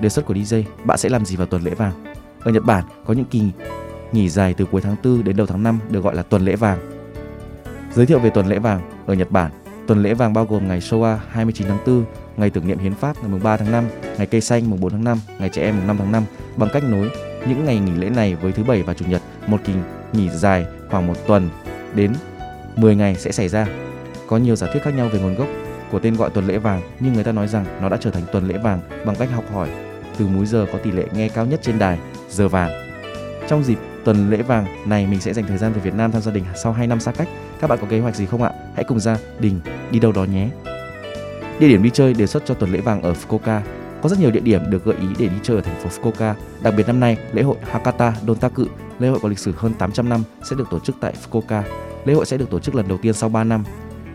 Đề 0.00 0.08
xuất 0.08 0.26
của 0.26 0.34
DJ, 0.34 0.62
bạn 0.84 0.98
sẽ 0.98 1.08
làm 1.08 1.24
gì 1.24 1.36
vào 1.36 1.46
tuần 1.46 1.62
lễ 1.62 1.74
vàng? 1.74 1.92
Ở 2.40 2.50
Nhật 2.50 2.64
Bản 2.64 2.84
có 3.06 3.14
những 3.14 3.24
kỳ 3.24 3.42
nghỉ 4.12 4.28
dài 4.28 4.54
từ 4.54 4.64
cuối 4.64 4.80
tháng 4.80 4.96
4 5.04 5.24
đến 5.24 5.36
đầu 5.36 5.46
tháng 5.46 5.62
5 5.62 5.80
được 5.90 6.04
gọi 6.04 6.14
là 6.14 6.22
tuần 6.22 6.44
lễ 6.44 6.56
vàng. 6.56 6.78
Giới 7.94 8.06
thiệu 8.06 8.18
về 8.18 8.30
tuần 8.30 8.46
lễ 8.46 8.58
vàng 8.58 8.80
ở 9.06 9.14
Nhật 9.14 9.30
Bản, 9.30 9.50
tuần 9.86 10.02
lễ 10.02 10.14
vàng 10.14 10.32
bao 10.32 10.44
gồm 10.44 10.68
ngày 10.68 10.80
Showa 10.80 11.16
29 11.30 11.68
tháng 11.68 11.78
4, 11.86 12.04
ngày 12.36 12.50
tưởng 12.50 12.66
niệm 12.66 12.78
hiến 12.78 12.94
pháp 12.94 13.16
ngày 13.24 13.40
3 13.42 13.56
tháng 13.56 13.72
5, 13.72 13.84
ngày 14.18 14.26
cây 14.26 14.40
xanh 14.40 14.70
mùng 14.70 14.80
4 14.80 14.90
tháng 14.90 15.04
5, 15.04 15.18
ngày 15.38 15.48
trẻ 15.48 15.62
em 15.62 15.76
mùng 15.76 15.86
5 15.86 15.96
tháng 15.98 16.12
5 16.12 16.24
bằng 16.56 16.70
cách 16.72 16.84
nối 16.84 17.10
những 17.48 17.64
ngày 17.64 17.78
nghỉ 17.78 17.92
lễ 17.92 18.10
này 18.10 18.34
với 18.34 18.52
thứ 18.52 18.64
bảy 18.64 18.82
và 18.82 18.94
chủ 18.94 19.04
nhật, 19.08 19.22
một 19.46 19.60
kỳ 19.64 19.72
nghỉ 20.12 20.28
dài 20.30 20.66
khoảng 20.90 21.06
một 21.06 21.14
tuần 21.26 21.48
đến 21.94 22.12
10 22.76 22.96
ngày 22.96 23.14
sẽ 23.14 23.32
xảy 23.32 23.48
ra. 23.48 23.66
Có 24.26 24.36
nhiều 24.36 24.56
giả 24.56 24.66
thuyết 24.72 24.82
khác 24.82 24.94
nhau 24.96 25.08
về 25.12 25.20
nguồn 25.20 25.34
gốc 25.34 25.48
của 25.90 25.98
tên 25.98 26.16
gọi 26.16 26.30
tuần 26.30 26.46
lễ 26.46 26.58
vàng, 26.58 26.82
nhưng 27.00 27.12
người 27.12 27.24
ta 27.24 27.32
nói 27.32 27.48
rằng 27.48 27.64
nó 27.80 27.88
đã 27.88 27.96
trở 28.00 28.10
thành 28.10 28.22
tuần 28.32 28.48
lễ 28.48 28.58
vàng 28.58 28.80
bằng 29.06 29.16
cách 29.16 29.28
học 29.34 29.44
hỏi 29.52 29.68
từ 30.22 30.28
múi 30.28 30.46
giờ 30.46 30.66
có 30.72 30.78
tỷ 30.78 30.90
lệ 30.90 31.04
nghe 31.14 31.28
cao 31.28 31.46
nhất 31.46 31.60
trên 31.62 31.78
đài, 31.78 31.98
giờ 32.30 32.48
vàng. 32.48 32.70
Trong 33.48 33.64
dịp 33.64 33.78
tuần 34.04 34.30
lễ 34.30 34.42
vàng 34.42 34.88
này 34.88 35.06
mình 35.06 35.20
sẽ 35.20 35.32
dành 35.32 35.46
thời 35.46 35.58
gian 35.58 35.72
về 35.72 35.80
Việt 35.80 35.94
Nam 35.94 36.12
thăm 36.12 36.22
gia 36.22 36.32
đình 36.32 36.44
sau 36.62 36.72
2 36.72 36.86
năm 36.86 37.00
xa 37.00 37.12
cách. 37.12 37.28
Các 37.60 37.70
bạn 37.70 37.78
có 37.82 37.86
kế 37.90 38.00
hoạch 38.00 38.16
gì 38.16 38.26
không 38.26 38.42
ạ? 38.42 38.50
Hãy 38.74 38.84
cùng 38.84 39.00
gia 39.00 39.18
đình 39.38 39.60
đi 39.90 39.98
đâu 39.98 40.12
đó 40.12 40.24
nhé. 40.24 40.48
Địa 41.58 41.68
điểm 41.68 41.82
đi 41.82 41.90
chơi 41.90 42.14
đề 42.14 42.26
xuất 42.26 42.42
cho 42.46 42.54
tuần 42.54 42.72
lễ 42.72 42.80
vàng 42.80 43.02
ở 43.02 43.12
Fukuoka. 43.12 43.60
Có 44.02 44.08
rất 44.08 44.18
nhiều 44.18 44.30
địa 44.30 44.40
điểm 44.40 44.70
được 44.70 44.84
gợi 44.84 44.96
ý 45.00 45.06
để 45.18 45.28
đi 45.28 45.36
chơi 45.42 45.56
ở 45.56 45.62
thành 45.62 45.80
phố 45.80 45.90
Fukuoka. 45.90 46.34
Đặc 46.62 46.74
biệt 46.76 46.86
năm 46.86 47.00
nay, 47.00 47.16
lễ 47.32 47.42
hội 47.42 47.56
Hakata 47.70 48.14
Dontaku, 48.26 48.64
lễ 48.98 49.08
hội 49.08 49.18
có 49.22 49.28
lịch 49.28 49.38
sử 49.38 49.54
hơn 49.56 49.74
800 49.74 50.08
năm 50.08 50.22
sẽ 50.42 50.56
được 50.56 50.68
tổ 50.70 50.78
chức 50.78 50.96
tại 51.00 51.14
Fukuoka. 51.24 51.62
Lễ 52.04 52.14
hội 52.14 52.26
sẽ 52.26 52.36
được 52.36 52.50
tổ 52.50 52.58
chức 52.58 52.74
lần 52.74 52.88
đầu 52.88 52.98
tiên 53.02 53.14
sau 53.14 53.28
3 53.28 53.44
năm. 53.44 53.64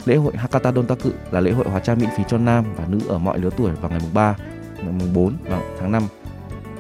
Lễ 0.06 0.16
hội 0.16 0.34
Hakata 0.38 0.72
Dontaku 0.72 1.10
là 1.32 1.40
lễ 1.40 1.52
hội 1.52 1.66
hóa 1.70 1.80
trang 1.80 2.00
miễn 2.00 2.10
phí 2.18 2.24
cho 2.28 2.38
nam 2.38 2.66
và 2.78 2.86
nữ 2.88 3.00
ở 3.08 3.18
mọi 3.18 3.40
lứa 3.40 3.50
tuổi 3.58 3.72
vào 3.82 3.90
ngày 3.90 4.00
mùng 4.04 4.14
3, 4.14 4.36
ngày 4.84 4.94
mùng 5.00 5.14
4 5.14 5.38
và 5.50 5.62
tháng 5.80 5.92
5 5.92 6.04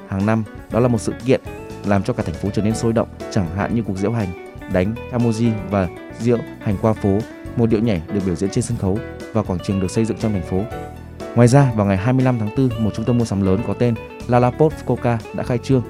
hàng 0.08 0.26
năm. 0.26 0.44
Đó 0.72 0.80
là 0.80 0.88
một 0.88 1.02
sự 1.02 1.14
kiện 1.26 1.42
làm 1.86 2.04
cho 2.04 2.14
cả 2.14 2.23
thành 2.23 2.36
phố 2.36 2.50
trở 2.54 2.62
nên 2.62 2.76
sôi 2.76 2.94
động, 2.94 3.08
chẳng 3.31 3.56
hạn 3.56 3.76
như 3.76 3.84
cuộc 3.84 3.98
diễu 3.98 4.12
hành, 4.12 4.28
đánh 4.73 4.95
emoji 5.12 5.52
và 5.70 5.88
diễu 6.20 6.38
hành 6.62 6.76
qua 6.81 6.94
phố, 6.94 7.20
một 7.56 7.70
điệu 7.70 7.80
nhảy 7.80 8.02
được 8.14 8.22
biểu 8.26 8.36
diễn 8.36 8.50
trên 8.50 8.64
sân 8.64 8.78
khấu 8.78 9.00
và 9.34 9.44
quảng 9.44 9.59
trường 9.64 9.80
được 9.80 9.92
xây 9.92 10.06
dựng 10.06 10.17
trong 10.17 10.34
thành 10.34 10.44
phố. 10.50 10.64
Ngoài 11.36 11.48
ra, 11.48 11.72
vào 11.76 11.86
ngày 11.86 11.98
25 11.98 12.39
tháng 12.39 12.50
4, 12.58 12.84
một 12.84 12.92
trung 12.94 13.06
tâm 13.06 13.17
mua 13.17 13.26
sắm 13.26 13.42
lớn 13.42 13.59
có 13.67 13.73
tên 13.73 13.95
Lalaport 14.28 14.76
Fukuoka 14.86 15.17
đã 15.34 15.44
khai 15.44 15.58
trương. 15.58 15.82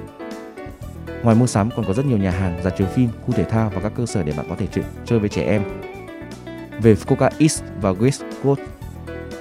Ngoài 1.22 1.36
mua 1.36 1.46
sắm 1.46 1.70
còn 1.76 1.84
có 1.84 1.92
rất 1.92 2.06
nhiều 2.06 2.18
nhà 2.18 2.30
hàng, 2.30 2.60
rạp 2.64 2.78
chiếu 2.78 2.86
phim, 2.86 3.08
khu 3.26 3.34
thể 3.34 3.44
thao 3.44 3.70
và 3.74 3.80
các 3.80 3.92
cơ 3.96 4.06
sở 4.06 4.22
để 4.22 4.32
bạn 4.36 4.46
có 4.48 4.56
thể 4.58 4.66
chơi, 4.66 4.84
chơi 5.04 5.18
với 5.18 5.28
trẻ 5.28 5.44
em. 5.44 5.62
Về 6.82 6.94
Fukuoka 6.94 7.30
East 7.38 7.62
và 7.80 7.92
West 7.92 8.24
Coast, 8.42 8.60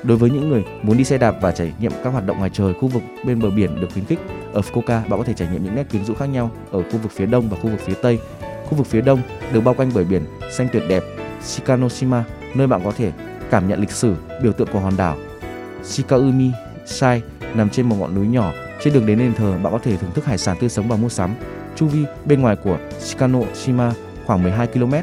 Đối 0.07 0.17
với 0.17 0.29
những 0.29 0.49
người 0.49 0.65
muốn 0.83 0.97
đi 0.97 1.03
xe 1.03 1.17
đạp 1.17 1.35
và 1.41 1.51
trải 1.51 1.73
nghiệm 1.79 1.91
các 2.03 2.09
hoạt 2.09 2.25
động 2.25 2.37
ngoài 2.37 2.49
trời, 2.53 2.73
khu 2.73 2.87
vực 2.87 3.03
bên 3.25 3.39
bờ 3.39 3.49
biển 3.49 3.81
được 3.81 3.87
khuyến 3.93 4.05
khích. 4.05 4.19
Ở 4.53 4.61
Fukuoka, 4.61 5.09
bạn 5.09 5.19
có 5.19 5.23
thể 5.23 5.33
trải 5.33 5.47
nghiệm 5.51 5.63
những 5.63 5.75
nét 5.75 5.83
quyến 5.91 6.05
rũ 6.05 6.13
khác 6.13 6.25
nhau 6.25 6.51
ở 6.71 6.81
khu 6.81 6.97
vực 6.97 7.11
phía 7.11 7.25
đông 7.25 7.49
và 7.49 7.57
khu 7.57 7.69
vực 7.69 7.79
phía 7.79 7.93
tây. 8.01 8.19
Khu 8.65 8.77
vực 8.77 8.87
phía 8.87 9.01
đông 9.01 9.21
được 9.53 9.61
bao 9.61 9.73
quanh 9.73 9.91
bởi 9.93 10.03
biển 10.03 10.25
xanh 10.51 10.67
tuyệt 10.73 10.83
đẹp 10.89 11.03
Shikanoshima, 11.41 12.23
nơi 12.55 12.67
bạn 12.67 12.81
có 12.83 12.91
thể 12.91 13.11
cảm 13.49 13.67
nhận 13.67 13.79
lịch 13.79 13.91
sử, 13.91 14.15
biểu 14.43 14.53
tượng 14.53 14.67
của 14.73 14.79
hòn 14.79 14.97
đảo. 14.97 15.17
Shikaumi 15.83 16.51
Sai 16.85 17.21
nằm 17.53 17.69
trên 17.69 17.89
một 17.89 17.95
ngọn 17.99 18.15
núi 18.15 18.27
nhỏ. 18.27 18.53
Trên 18.83 18.93
đường 18.93 19.05
đến 19.05 19.19
đền 19.19 19.33
thờ, 19.33 19.57
bạn 19.63 19.73
có 19.73 19.79
thể 19.83 19.97
thưởng 19.97 20.11
thức 20.13 20.25
hải 20.25 20.37
sản 20.37 20.57
tươi 20.59 20.69
sống 20.69 20.87
và 20.87 20.95
mua 20.95 21.09
sắm. 21.09 21.35
Chu 21.75 21.87
vi 21.87 22.05
bên 22.25 22.41
ngoài 22.41 22.55
của 22.55 22.77
Shikanoshima 22.99 23.91
khoảng 24.25 24.43
12 24.43 24.67
km. 24.67 24.93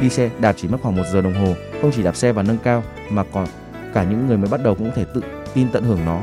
Đi 0.00 0.10
xe 0.10 0.30
đạp 0.38 0.54
chỉ 0.56 0.68
mất 0.68 0.78
khoảng 0.82 0.96
1 0.96 1.02
giờ 1.12 1.20
đồng 1.20 1.34
hồ, 1.34 1.54
không 1.82 1.90
chỉ 1.94 2.02
đạp 2.02 2.16
xe 2.16 2.32
và 2.32 2.42
nâng 2.42 2.58
cao 2.58 2.82
mà 3.10 3.24
còn 3.32 3.46
cả 3.94 4.04
những 4.04 4.26
người 4.26 4.36
mới 4.36 4.50
bắt 4.50 4.60
đầu 4.64 4.74
cũng 4.74 4.88
có 4.88 4.96
thể 4.96 5.04
tự 5.14 5.20
tin 5.54 5.68
tận 5.72 5.84
hưởng 5.84 6.04
nó. 6.04 6.20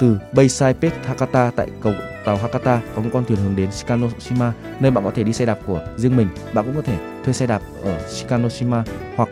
Từ 0.00 0.18
Bayside 0.32 0.72
Pet 0.72 0.92
Hakata 1.06 1.50
tại 1.56 1.68
cầu 1.80 1.92
tàu 2.24 2.36
Hakata 2.36 2.80
có 2.96 3.02
một 3.02 3.10
con 3.12 3.24
thuyền 3.24 3.38
hướng 3.38 3.56
đến 3.56 3.72
Shikanoshima 3.72 4.52
nơi 4.80 4.90
bạn 4.90 5.04
có 5.04 5.10
thể 5.14 5.22
đi 5.22 5.32
xe 5.32 5.46
đạp 5.46 5.58
của 5.66 5.80
riêng 5.96 6.16
mình. 6.16 6.28
Bạn 6.54 6.64
cũng 6.64 6.74
có 6.74 6.82
thể 6.82 6.96
thuê 7.24 7.32
xe 7.32 7.46
đạp 7.46 7.62
ở 7.82 8.08
Shikanoshima 8.08 8.84
hoặc 9.16 9.28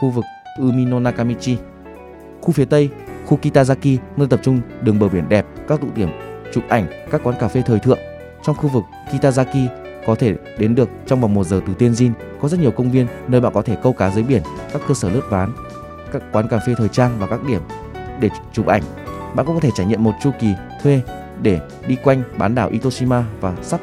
khu 0.00 0.10
vực 0.10 0.24
Umino 0.58 1.00
Nakamichi. 1.00 1.56
Khu 2.40 2.52
phía 2.52 2.64
tây, 2.64 2.88
khu 3.26 3.38
Kitazaki 3.42 3.98
nơi 4.16 4.28
tập 4.30 4.40
trung 4.42 4.60
đường 4.82 4.98
bờ 4.98 5.08
biển 5.08 5.28
đẹp, 5.28 5.46
các 5.68 5.80
tụ 5.80 5.86
điểm 5.94 6.08
chụp 6.52 6.64
ảnh, 6.68 6.86
các 7.10 7.20
quán 7.24 7.36
cà 7.40 7.48
phê 7.48 7.62
thời 7.66 7.78
thượng. 7.78 7.98
Trong 8.44 8.56
khu 8.56 8.68
vực 8.68 8.82
Kitazaki 9.10 9.66
có 10.06 10.14
thể 10.14 10.34
đến 10.58 10.74
được 10.74 10.88
trong 11.06 11.20
vòng 11.20 11.34
một 11.34 11.44
giờ 11.44 11.60
từ 11.66 11.72
Tianjin, 11.78 12.12
có 12.40 12.48
rất 12.48 12.60
nhiều 12.60 12.70
công 12.70 12.90
viên 12.90 13.06
nơi 13.28 13.40
bạn 13.40 13.52
có 13.52 13.62
thể 13.62 13.76
câu 13.82 13.92
cá 13.92 14.10
dưới 14.10 14.24
biển, 14.24 14.42
các 14.72 14.82
cơ 14.88 14.94
sở 14.94 15.10
lướt 15.10 15.22
ván, 15.30 15.52
các 16.12 16.22
quán 16.32 16.48
cà 16.48 16.58
phê 16.66 16.74
thời 16.76 16.88
trang 16.88 17.16
và 17.18 17.26
các 17.26 17.44
điểm 17.44 17.60
để 18.20 18.30
chụp 18.52 18.66
ảnh. 18.66 18.82
Bạn 19.34 19.46
cũng 19.46 19.54
có 19.54 19.60
thể 19.60 19.70
trải 19.76 19.86
nghiệm 19.86 20.04
một 20.04 20.12
chu 20.22 20.30
kỳ 20.40 20.54
thuê 20.82 21.00
để 21.42 21.60
đi 21.86 21.96
quanh 21.96 22.22
bán 22.38 22.54
đảo 22.54 22.68
Itoshima 22.68 23.24
và 23.40 23.54
sắp 23.62 23.80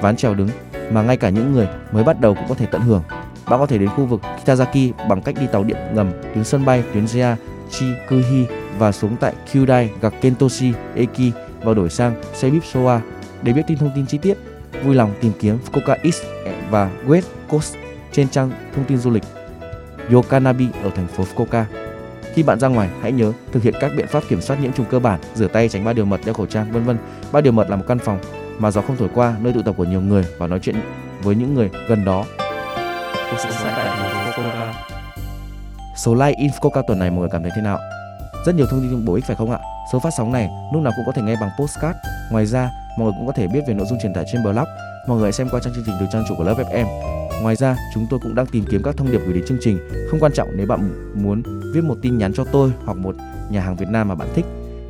ván 0.00 0.16
trèo 0.16 0.34
đứng 0.34 0.48
mà 0.90 1.02
ngay 1.02 1.16
cả 1.16 1.28
những 1.28 1.52
người 1.52 1.68
mới 1.92 2.04
bắt 2.04 2.20
đầu 2.20 2.34
cũng 2.34 2.48
có 2.48 2.54
thể 2.54 2.66
tận 2.66 2.80
hưởng. 2.80 3.02
Bạn 3.48 3.60
có 3.60 3.66
thể 3.66 3.78
đến 3.78 3.88
khu 3.88 4.06
vực 4.06 4.20
Kitazaki 4.44 4.92
bằng 5.08 5.22
cách 5.22 5.34
đi 5.40 5.46
tàu 5.52 5.64
điện 5.64 5.76
ngầm 5.94 6.10
tuyến 6.34 6.44
sân 6.44 6.64
bay 6.64 6.82
tuyến 6.94 7.04
Jia 7.04 7.36
Chikuhi 7.70 8.46
và 8.78 8.92
xuống 8.92 9.16
tại 9.20 9.34
Kyudai 9.52 9.90
gặp 10.00 10.12
Kentoshi 10.20 10.72
Eki 10.94 11.32
và 11.62 11.74
đổi 11.74 11.90
sang 11.90 12.14
xe 12.34 12.50
buýt 12.50 12.62
Showa. 12.62 13.00
Để 13.42 13.52
biết 13.52 13.62
tin 13.66 13.78
thông 13.78 13.90
tin 13.94 14.06
chi 14.06 14.18
tiết, 14.18 14.38
vui 14.84 14.94
lòng 14.94 15.10
tìm 15.20 15.32
kiếm 15.40 15.58
Fukuoka 15.66 15.96
East 16.02 16.22
và 16.70 16.90
West 17.06 17.22
Coast 17.48 17.76
trên 18.12 18.28
trang 18.28 18.50
thông 18.74 18.84
tin 18.84 18.98
du 18.98 19.10
lịch 19.10 19.22
Yokanabi 20.12 20.68
ở 20.82 20.90
thành 20.94 21.06
phố 21.06 21.24
Fukuoka. 21.24 21.64
Khi 22.34 22.42
bạn 22.42 22.60
ra 22.60 22.68
ngoài, 22.68 22.88
hãy 23.02 23.12
nhớ 23.12 23.32
thực 23.52 23.62
hiện 23.62 23.74
các 23.80 23.92
biện 23.96 24.06
pháp 24.06 24.22
kiểm 24.28 24.40
soát 24.40 24.60
nhiễm 24.60 24.72
trùng 24.72 24.86
cơ 24.90 24.98
bản, 24.98 25.20
rửa 25.34 25.48
tay, 25.48 25.68
tránh 25.68 25.84
ba 25.84 25.92
điều 25.92 26.04
mật, 26.04 26.20
đeo 26.24 26.34
khẩu 26.34 26.46
trang, 26.46 26.72
vân 26.72 26.84
vân. 26.84 26.98
Ba 27.32 27.40
điều 27.40 27.52
mật 27.52 27.70
là 27.70 27.76
một 27.76 27.84
căn 27.88 27.98
phòng 27.98 28.18
mà 28.58 28.70
gió 28.70 28.80
không 28.80 28.96
thổi 28.96 29.08
qua, 29.14 29.34
nơi 29.40 29.52
tụ 29.52 29.62
tập 29.62 29.74
của 29.78 29.84
nhiều 29.84 30.00
người 30.00 30.24
và 30.38 30.46
nói 30.46 30.58
chuyện 30.62 30.80
với 31.22 31.34
những 31.34 31.54
người 31.54 31.70
gần 31.88 32.04
đó. 32.04 32.24
Số 35.96 36.14
like 36.14 36.38
in 36.38 36.50
Fukuoka 36.50 36.82
tuần 36.86 36.98
này 36.98 37.10
mọi 37.10 37.20
người 37.20 37.28
cảm 37.32 37.42
thấy 37.42 37.50
thế 37.56 37.62
nào? 37.62 37.78
Rất 38.46 38.54
nhiều 38.54 38.66
thông 38.70 38.80
tin 38.80 39.04
bổ 39.04 39.14
ích 39.14 39.24
phải 39.24 39.36
không 39.36 39.50
ạ? 39.50 39.58
Số 39.92 39.98
phát 39.98 40.10
sóng 40.16 40.32
này 40.32 40.48
lúc 40.72 40.82
nào 40.82 40.92
cũng 40.96 41.04
có 41.06 41.12
thể 41.12 41.22
nghe 41.22 41.36
bằng 41.40 41.50
postcard. 41.58 41.98
Ngoài 42.30 42.46
ra, 42.46 42.70
mọi 42.98 43.04
người 43.04 43.14
cũng 43.18 43.26
có 43.26 43.32
thể 43.32 43.46
biết 43.46 43.60
về 43.68 43.74
nội 43.74 43.86
dung 43.90 43.98
truyền 44.02 44.14
tải 44.14 44.24
trên 44.32 44.42
blog. 44.42 44.64
Mọi 45.06 45.16
người 45.16 45.26
hãy 45.26 45.32
xem 45.32 45.48
qua 45.50 45.60
trang 45.64 45.74
chương 45.74 45.84
trình 45.86 45.94
từ 46.00 46.06
trang 46.12 46.24
chủ 46.28 46.34
của 46.38 46.44
lớp 46.44 46.54
FM 46.54 47.17
Ngoài 47.42 47.56
ra, 47.56 47.76
chúng 47.94 48.06
tôi 48.10 48.20
cũng 48.22 48.34
đang 48.34 48.46
tìm 48.46 48.64
kiếm 48.70 48.82
các 48.82 48.96
thông 48.96 49.12
điệp 49.12 49.20
gửi 49.24 49.34
đến 49.34 49.44
chương 49.46 49.58
trình. 49.60 49.78
Không 50.10 50.20
quan 50.20 50.32
trọng 50.32 50.48
nếu 50.56 50.66
bạn 50.66 50.90
muốn 51.14 51.42
viết 51.74 51.84
một 51.84 51.96
tin 52.02 52.18
nhắn 52.18 52.32
cho 52.32 52.44
tôi 52.44 52.72
hoặc 52.84 52.96
một 52.96 53.14
nhà 53.50 53.60
hàng 53.60 53.76
Việt 53.76 53.88
Nam 53.88 54.08
mà 54.08 54.14
bạn 54.14 54.28
thích. 54.34 54.44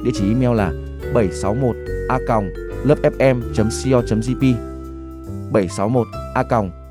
Địa 0.04 0.10
chỉ 0.14 0.28
email 0.28 0.56
là 0.56 0.72
761 1.14 1.76
a 2.08 2.18
lovefm.co.jp 2.84 4.54
761 5.52 6.06
a 6.34 6.44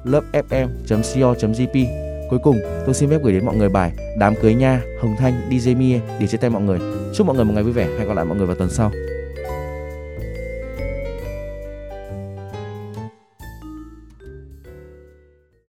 lovefm.co.jp 0.06 1.86
Cuối 2.30 2.40
cùng, 2.44 2.60
tôi 2.86 2.94
xin 2.94 3.10
phép 3.10 3.20
gửi 3.24 3.34
đến 3.34 3.46
mọi 3.46 3.56
người 3.56 3.70
bài 3.70 3.92
Đám 4.18 4.36
cưới 4.42 4.54
nha, 4.54 4.82
Hồng 5.02 5.16
Thanh, 5.20 5.50
DJ 5.50 5.78
Mie 5.78 6.00
để 6.20 6.28
chia 6.28 6.38
tay 6.38 6.50
mọi 6.50 6.62
người. 6.62 6.80
Chúc 7.14 7.28
mọi 7.28 7.36
người 7.36 7.46
một 7.46 7.54
ngày 7.54 7.64
vui 7.64 7.74
vẻ. 7.74 7.88
Hẹn 7.98 8.08
gặp 8.08 8.14
lại 8.14 8.26
mọi 8.26 8.38
người 8.38 8.48
vào 8.48 8.56
tuần 8.56 8.70
sau. 8.70 8.92